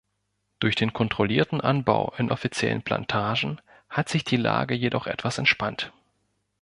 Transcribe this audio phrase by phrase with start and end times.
[0.59, 5.93] Durch den kontrollierten Anbau in offiziellen Plantagen hat sich die Lage jedoch etwas entspannt.